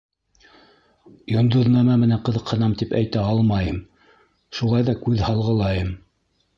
Йондоҙнамә 1.33 1.99
менән 2.05 2.23
ҡыҙыҡһынам, 2.29 2.75
тип 2.81 2.97
әйтә 3.03 3.29
алмайым, 3.35 3.81
шулай 4.61 4.93
ҙа 4.93 5.01
күҙ 5.07 5.27
һалғылайым. 5.31 5.99